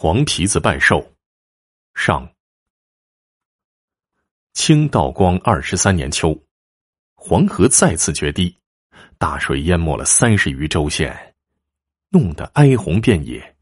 [0.00, 1.04] 黄皮子拜寿，
[1.92, 2.32] 上。
[4.52, 6.40] 清道光二十三年秋，
[7.16, 8.54] 黄河再次决堤，
[9.18, 11.34] 大水淹没了三十余州县，
[12.10, 13.56] 弄得哀鸿遍野，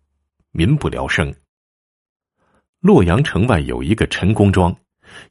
[0.51, 1.35] 民不聊生。
[2.81, 4.77] 洛阳城外有一个陈公庄，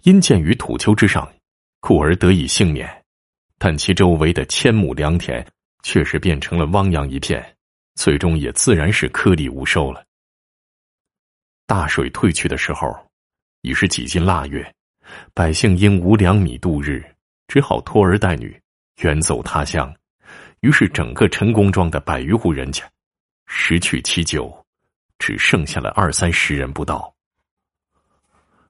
[0.02, 1.32] 因建于土丘之上，
[1.82, 3.06] 故而得以幸免，
[3.60, 5.46] 但其周围的千亩良田
[5.84, 7.56] 却是变成了汪洋一片，
[7.94, 10.04] 最终也自然是颗粒无收了。
[11.68, 12.96] 大水退去的时候，
[13.62, 14.74] 已是几近腊月，
[15.34, 17.04] 百姓因无粮米度日，
[17.48, 18.60] 只好拖儿带女
[19.02, 19.94] 远走他乡。
[20.62, 22.84] 于是，整个陈公庄的百余户人家，
[23.48, 24.66] 十去其九，
[25.18, 27.14] 只剩下了二三十人不到。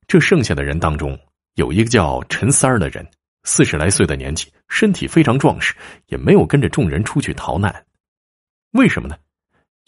[0.08, 1.20] 这剩下的人当中，
[1.56, 3.06] 有一个叫陈三儿的人，
[3.44, 5.76] 四十来岁的年纪，身体非常壮实，
[6.08, 7.86] 也没有跟着众人出去逃难。
[8.72, 9.18] 为什么呢？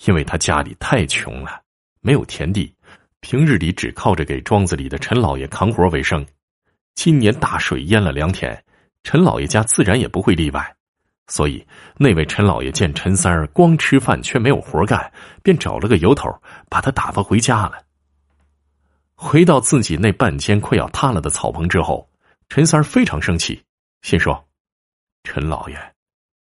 [0.06, 1.62] 因为他家里太穷了，
[2.02, 2.74] 没有田地。
[3.20, 6.26] 平日里只靠着给庄子里的陈老爷扛活为生，
[6.94, 8.64] 今年大水淹了良田，
[9.04, 10.76] 陈老爷家自然也不会例外。
[11.28, 11.66] 所以
[11.98, 15.12] 那位陈老爷见陈三儿光吃饭却没有活干，
[15.44, 16.30] 便找了个由头
[16.70, 17.84] 把他打发回家了。
[19.16, 22.08] 回到自己那半间快要塌了的草棚之后，
[22.48, 23.62] 陈三儿非常生气，
[24.04, 24.48] 心说
[25.26, 25.76] ：“陈老爷，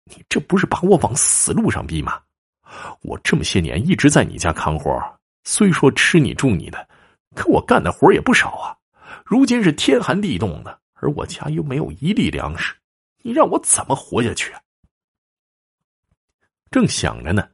[0.04, 2.20] 你这不是把我往死路上逼吗？
[3.02, 4.90] 我这么些年一直在你家扛活。”
[5.44, 6.88] 虽说吃你住你的，
[7.34, 8.76] 可我干的活也不少啊。
[9.24, 12.74] 如今是天寒地冻的，而我家又没有一粒粮食，
[13.22, 14.60] 你让我怎么活下去啊？
[16.70, 17.48] 正想着呢，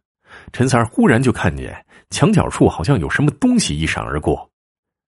[0.53, 4.51] 陈三忽然就看见墙角处好像有什么东西一闪而过，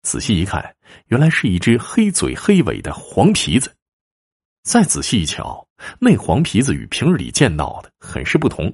[0.02, 0.76] 仔细一看，
[1.08, 3.74] 原来是一只黑嘴黑尾的黄皮子。
[4.64, 5.66] 再仔细一瞧，
[6.00, 8.74] 那黄皮子与平日里见到的很是不同，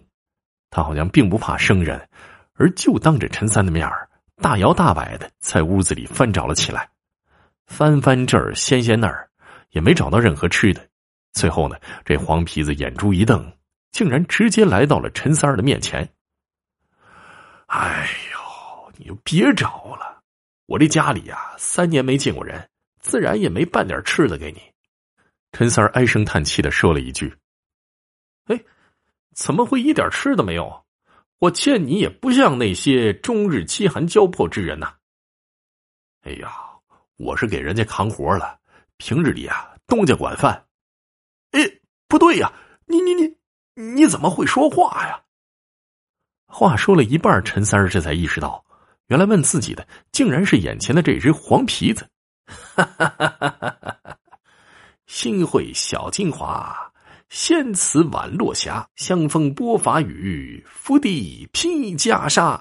[0.70, 2.09] 他好像并不怕生人。
[2.59, 6.89] 而就当着陈三的面儿，大摇大摆的在屋子里翻找了起来，
[7.67, 9.29] 翻翻这儿，掀掀那儿，
[9.69, 10.85] 也没找到任何吃的。
[11.31, 13.49] 最后呢，这黄皮子眼珠一瞪，
[13.92, 16.08] 竟然直接来到了陈三儿的面前。
[17.67, 20.21] 哎呦，你就别找了，
[20.65, 22.69] 我这家里呀，三年没见过人，
[22.99, 24.61] 自然也没半点吃的给你。
[25.53, 27.33] 陈三儿唉声叹气的说了一句
[28.48, 28.59] ：“哎，
[29.33, 30.83] 怎么会一点吃的没有？”
[31.39, 34.94] 我见你也不像那些终日饥寒交迫之人呐。
[36.23, 36.52] 哎呀，
[37.17, 38.60] 我是给人家扛活了，
[38.98, 40.66] 平日里啊，东家管饭。
[41.52, 41.61] 哎，
[42.10, 42.52] 不对呀，
[42.86, 43.36] 你你你
[43.73, 45.22] 你怎么会说话呀？
[46.45, 48.64] 话说了一半，陈三儿这才意识到，
[49.08, 52.05] 原来问自己的竟然是眼前的这只黄皮子。
[52.48, 54.17] 哈哈哈哈哈哈！
[55.05, 56.89] 新会小金华。
[57.30, 62.60] 仙辞晚落霞，相逢拨法雨，福地披袈裟。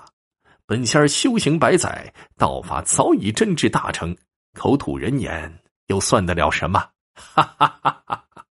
[0.66, 4.14] 本仙修行百载，道法早已真至大成，
[4.52, 6.78] 口吐人言，又算得了什么？
[7.14, 8.44] 哈哈哈哈哈！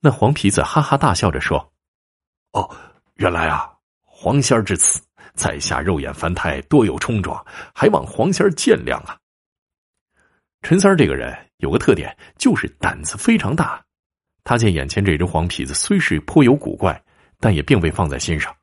[0.00, 1.70] 那黄皮子哈哈大笑着说
[2.52, 2.74] ：“哦，
[3.16, 3.70] 原来啊，
[4.02, 5.02] 黄仙儿至此，
[5.34, 7.44] 在下肉眼凡胎，多有冲撞，
[7.74, 9.18] 还望黄仙儿见谅啊。”
[10.62, 13.84] 陈三这个人有个特点，就是胆子非常大。
[14.48, 16.98] 他见眼前这只黄皮子虽是颇有古怪，
[17.38, 18.56] 但也并未放在心上。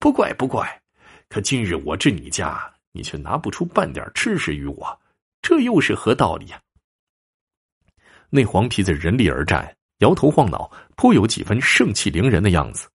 [0.00, 0.82] 不怪不怪，
[1.28, 5.00] 可今日我至你家，你却拿不出半点吃食于我，
[5.40, 6.60] 这又是何道理呀？
[8.28, 12.90] 那黄皮子人立而战，摇头晃脑，颇有几分盛气凌人的样子。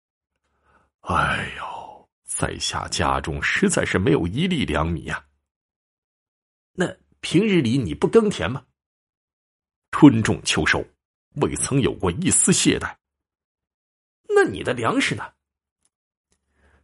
[1.00, 5.24] 哎呦，在下家中实在是没有一粒粮米呀。
[6.74, 6.86] 那
[7.22, 8.62] 平日里你不耕田吗？
[9.90, 10.86] 春种秋收。
[11.36, 12.94] 未曾有过一丝懈怠。
[14.28, 15.24] 那你的粮食呢？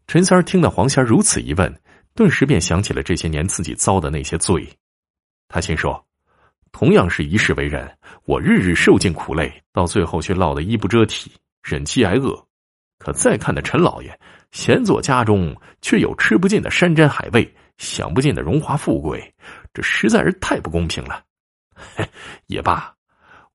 [0.07, 1.81] 陈三儿听到黄仙如此一问，
[2.15, 4.69] 顿时便想起了这些年自己遭的那些罪。
[5.49, 6.07] 他心说：
[6.73, 12.35] 同样是一世为人，我日日受尽苦累，到最后却落得衣不遮体，忍饥挨饿；
[12.99, 14.19] 可再看那陈老爷，
[14.51, 19.35] 闲坐家中，却有吃不尽的山珍海味，享不尽的荣华富贵，
[19.73, 21.25] 这实在是太不公平了。
[21.75, 22.09] 嘿，
[22.47, 22.96] 也罢。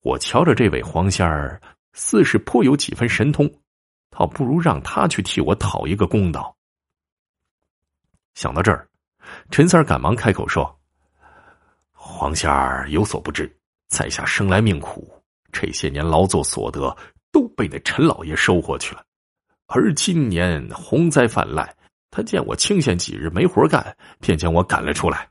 [0.01, 1.61] 我瞧着这位黄仙儿，
[1.93, 3.47] 似是颇有几分神通，
[4.09, 6.55] 倒不如让他去替我讨一个公道。
[8.33, 8.87] 想到这儿，
[9.51, 10.75] 陈三赶忙开口说
[11.93, 13.55] ：“黄仙儿有所不知，
[13.89, 15.07] 在下生来命苦，
[15.51, 16.97] 这些年劳作所得
[17.31, 19.05] 都被那陈老爷收获去了。
[19.67, 21.71] 而今年洪灾泛滥，
[22.09, 25.29] 他见我清闲几日没活干，便将我赶了出来。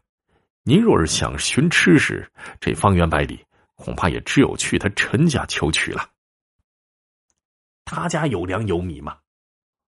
[0.63, 2.31] 您若是想寻吃食，
[2.61, 3.45] 这方圆百里……”
[3.81, 6.11] 恐怕也只有去他陈家求取了。
[7.87, 9.17] 他家有粮有米吗？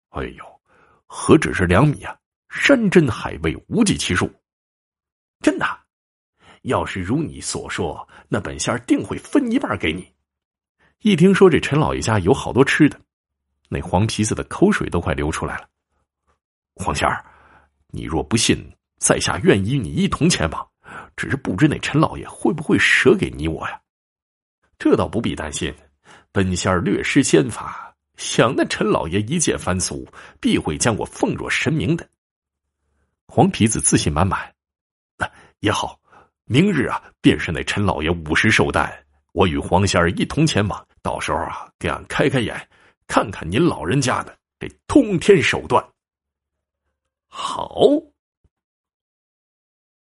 [0.08, 0.60] 哎呦，
[1.06, 2.18] 何止是粮米啊，
[2.48, 4.32] 山珍海味无计其数。
[5.40, 5.66] 真的，
[6.62, 10.10] 要是如你所说，那本仙儿定会分一半给你。
[11.00, 12.98] 一听说这陈老爷家有好多吃的，
[13.68, 15.68] 那黄皮子的口水都快流出来了。
[16.76, 17.22] 黄仙儿，
[17.88, 20.66] 你若不信，在下愿意与你一同前往，
[21.14, 23.81] 只是不知那陈老爷会不会舍给你我呀？
[24.82, 25.72] 这倒不必担心，
[26.32, 30.04] 本仙儿略施仙法，想那陈老爷一介凡俗，
[30.40, 32.04] 必会将我奉若神明的。
[33.28, 34.52] 黄皮子自信满满，
[35.60, 36.00] 也好，
[36.46, 38.92] 明日啊，便是那陈老爷午时寿诞，
[39.30, 42.68] 我与黄仙儿一同前往，到时候啊，给俺开开眼，
[43.06, 45.80] 看看您老人家的这通天手段。
[47.28, 48.11] 好。